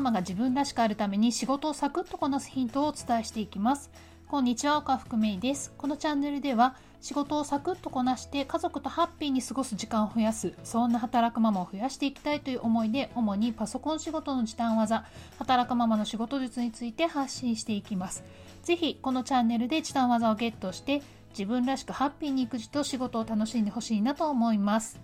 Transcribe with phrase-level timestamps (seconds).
[0.00, 3.90] ママが自分らしくあるために仕事をサクッとこなすヒントをお伝えしていきます。
[4.28, 5.74] こんにちは岡福芽衣です。
[5.76, 15.04] このチャンネルでは仕事をサクッとこなして家族とハッピーに過ごす時間を増やすそんな働くママを増やしていきたいという思いで主にパソコン仕事の時短技
[15.38, 18.24] 働くママの仕事術について発信していきます。
[18.62, 24.98] ぜひこのチャンネルで時短技をゲットして自分らしくハッピーに育児と仕事を楽しんでほしいなと思います。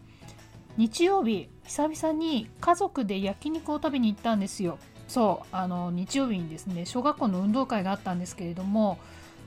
[0.76, 4.78] 日曜日久々に家族で焼肉を食べに行ったんですよ。
[5.08, 8.98] そうあの日曜日にですね小学校の運動会があったんですけれども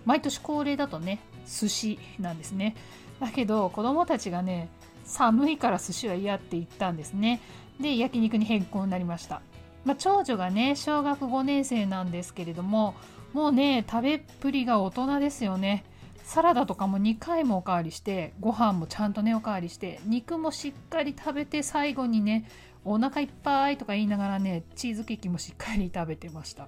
[0.06, 2.76] 毎年恒例だとね寿司なんですね。
[3.20, 4.70] だけど子供たちがね
[5.04, 7.42] 寒いから寿司は嫌って言ったんですね。
[7.80, 9.42] で焼肉に変更になりました、
[9.86, 12.94] まあ、長女がね小学5年生なんですけれども
[13.32, 15.84] もうね食べっぷりが大人ですよね。
[16.30, 22.48] サラダとかも2回もおかわりしてご飯もちゃんとねおかわりして肉もしっかり食べて最後にね
[22.86, 26.68] お腹いっぱいとか言いながらねチーズケーキもしっかり食べてました、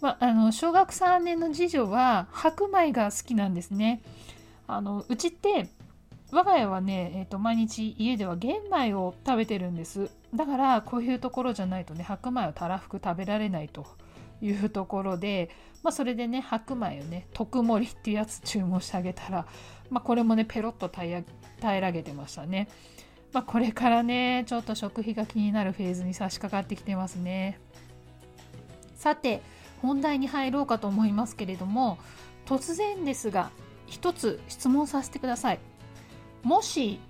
[0.00, 4.02] まあ、の小学3年の次女は白米が好きなんですね。
[4.68, 5.68] あのうちって
[6.30, 10.12] 我が家はね、えーと毎日家では玄米を食べてるんです。
[10.32, 13.84] だからこういうところじゃないとね白米をたらふく食べられないと。
[14.40, 15.50] いうところで、
[15.82, 19.46] まあ、それでね白米をね特盛りっていうやつ注文してあげたら、
[19.90, 22.68] まあ、これもねペロッと平らげてましたね、
[23.32, 27.60] まあ、これからねちょっと食費が気になるフェーズに差し掛かってきてますね。
[28.94, 29.42] さて
[29.80, 31.98] 本題に入ろうかと思いますけれども
[32.44, 33.50] 突然ですが
[33.86, 35.58] 一つ質問させてください。
[36.42, 37.00] もし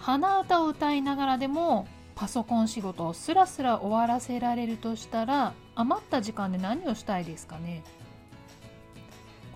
[0.00, 7.82] 鼻歌を歌いながらでもパソコン仕事をスラスラ終わらせられるとしたら余った時間で何をしたいですかね？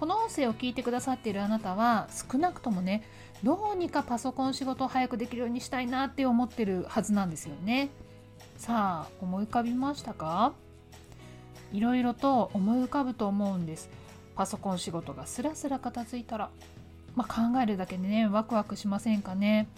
[0.01, 3.03] この音声を聞いてくださっているあなたは少なくともね
[3.43, 7.89] どうにかパソコン仕事を早くできるようにしたいなって思ってるはずなんですよね。
[8.57, 10.53] さあ思い浮かびましたか？
[11.73, 13.91] いろいろと思い浮かぶと思うんです。
[14.35, 16.51] パソコン仕事がスラスラ片付いたら、
[17.15, 19.69] まあ、考えるだけでねワクワクしませんかね？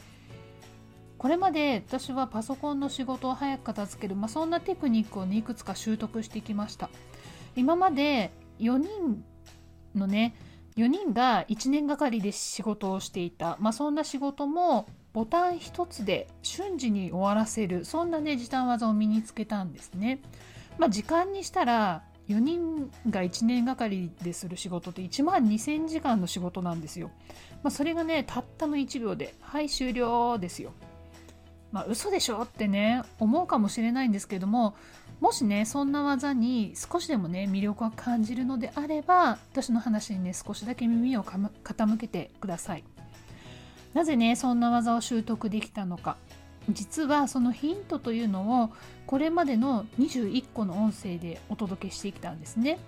[1.18, 6.90] これまで私はパソコンの仕事を早く片付ける、まあ、そんなテクニックを、ね、いくつか習得してきました。
[7.56, 8.30] 今まで
[8.60, 9.24] 4人
[9.94, 10.36] のね
[10.76, 17.84] 4人が1年がかりで仕事をしていた、まあ、そんな仕事もボタン1つで瞬時に終わらせる。
[17.84, 20.20] そんなね時短技を身につけたんですね、
[20.78, 27.10] まあ、時間にしたら4人が1年がかりでする仕事って1万2000時間の仕事なんですよ、
[27.64, 30.72] まあ、それがねたったの1秒ではい終了ですよ。
[31.72, 34.74] まあ嘘でしょってね思うかもしれないんですけども
[35.20, 42.84] もしねそんな技に少しでもね魅力を感じるのであれば私の話にね少しだけ耳を傾けてください。
[43.94, 46.16] なぜねそんな技を習得できたのか。
[46.70, 48.70] 実はそのヒントというのを
[49.06, 52.78] これまでの21個の音声でお届けしてきたんですね。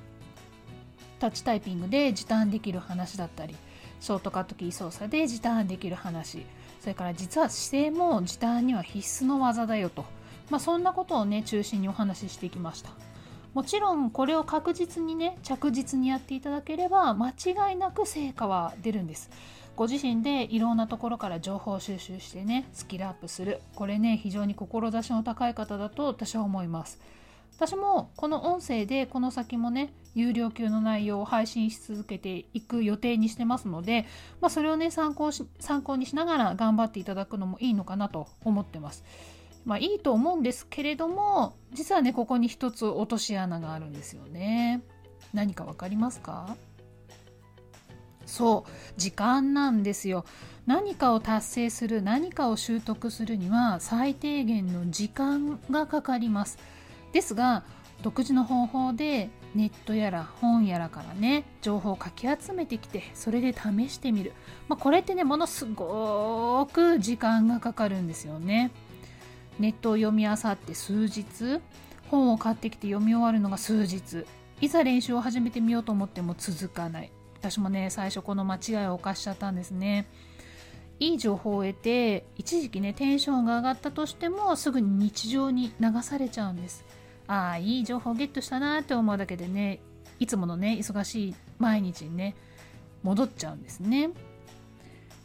[1.19, 3.57] タッチタイピングで時短できる話だったり
[4.01, 6.45] ショートカットキー操作で時短できる話。
[6.81, 10.05] それから実は姿勢も時短には必須の技だよと、
[10.49, 12.91] まあ、そんなことをね中心にお話ししてきました。
[13.53, 19.31] もちろんこれを確実にね着実にやっていただければ間違いなく成果は出るんです。
[19.77, 23.61] ご自身でいろんなところから情報収集してねスキルアップする。
[23.75, 26.99] これね非常に志の高い方だと私は思います。
[27.57, 34.07] 私もこの音声でこの先もね有料級の内容を配信し続けていく予定にしてますので、
[34.41, 39.05] まあ、それをね参考し参考にしながら頑張っていただくのもいいのかなと思ってます。
[39.65, 44.83] まあいいと思うんですけれども実はねここに一つ落とし穴があるんですよね。
[45.33, 46.57] 何か分かりますか？
[48.27, 50.25] そう時間なんですよ
[50.65, 56.59] 何かを達成する何かを習得するには最低限の時間がかかります
[57.13, 57.65] ですが
[58.03, 64.33] 独自の方法でネットやら本やらからね情報をかき集めてきてそれで試してみる、
[64.69, 68.71] まあ、これってねものすごく時間がかかるんですよね。
[69.59, 71.61] ネットを読み漁って数日
[72.09, 74.25] 本を買ってきて読み終わるのが数日。
[74.63, 77.11] いざ練習を始めてみようと思っても続かない。
[77.39, 80.07] 私もね最初この間違いを犯しちゃったんですね。
[80.99, 86.85] いい情報を得て一時期ねテンションが上がったとしてもすぐに日常に流されちゃうんです。
[87.31, 89.79] ああいい情報ゲットしたなって思うだけでね
[90.19, 92.35] いつものね忙しい毎日にね
[93.05, 94.11] 戻っちゃうんですね。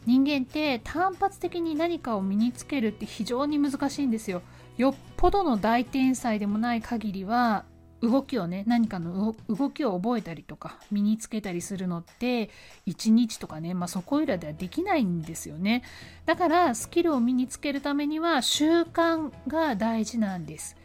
[0.06, 4.42] 人間って単発的に何かを身につけるって非常に難しいんですよ。
[4.78, 7.64] よっぽどの大天才でもない限りは
[8.00, 12.50] 動きをね何かの動きを覚えたりとか身につけたりするのって
[12.86, 15.82] 1日とかね、まあ、そこいらではできないんですよね。
[16.24, 20.76] だからスキルを身につけるためには習慣が大事なんです。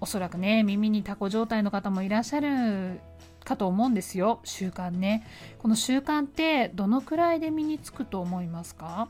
[0.00, 3.00] おそらくね耳にタコ状態の方もいらっしゃる
[3.44, 4.40] かと思うんですよ。
[4.44, 5.26] 習慣ね。
[5.58, 9.08] この習慣ってどのくらいで身につくと思いますか？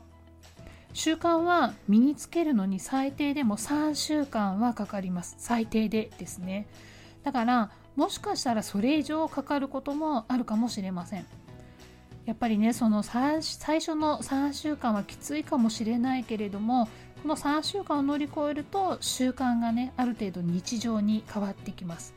[0.93, 5.35] 習慣は身につけるのに最低でも3週間はかかります。
[5.37, 6.67] 最低でですね。
[7.23, 11.25] だからもしかしたらそれ以上かかることもあるかもしれません。
[12.27, 16.89] やっぱりねその最初の3週間はきついかもしれないけれども
[17.23, 22.13] この3週間を乗り越えると習慣がねある程度日常に変わってきます。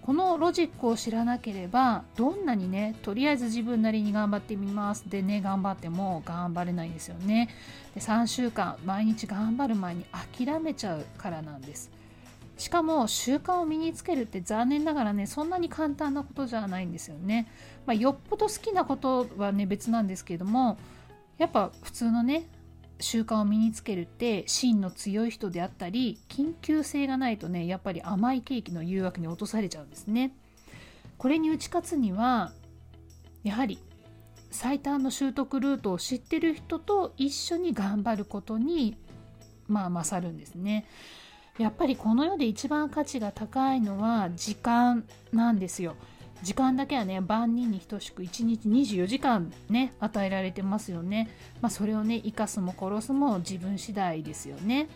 [0.00, 5.08] このロジックを知らなければどんなにねとりあえず自分なりに頑張ってみます。
[5.08, 7.50] でね頑張っても頑張れないんですよね。
[7.94, 10.06] で3週間毎日頑張る前に
[10.36, 11.90] 諦めちゃうからなんです。
[12.56, 17.48] しかも習慣を身につけるって残念ながらねそんなに簡単なことじゃないんですよね、
[17.84, 20.78] まあ、よっぽど好きなことはね別なんですけれども
[21.38, 22.48] やっぱ普通のね
[22.98, 30.32] 習慣を身につけるって芯の強い人であったり緊急性がないとねやっぱり甘いケーキの誘惑に落とされちゃうんですね。
[31.18, 32.52] これに打ち勝つには
[33.42, 33.78] やはり
[34.50, 38.96] 最短の習得ルートを知ってる人と一緒に頑張ることに
[39.68, 40.86] まあ勝るんですね。
[41.58, 45.96] やっぱりこの世で一番価値が高いのは時間なんですよ。
[46.42, 51.30] 時間だけはね万人に等しく1日24時間ね与えられてますよね、
[51.62, 54.88] まあ、それをね生かすも殺すも自分次第ですよね。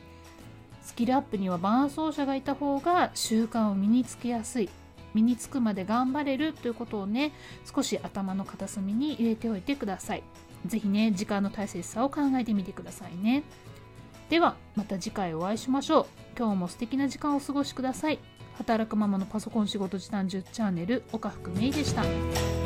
[0.83, 4.69] スキルアップには伴走者がいた方が習慣を身につけやすい
[5.15, 7.33] 身につくまで頑張れるということをね
[7.75, 10.23] 少し頭の片隅に入れておいてください。
[10.67, 13.45] 是非ね時間の大切さを考えてみてくださいね。
[14.31, 16.06] ではまた次回お会いしましょう
[16.38, 18.21] 今日も素敵な時間をお過ごしください
[18.56, 22.60] 働くママのパソコン仕事時短10チャンネル岡福芽衣でした。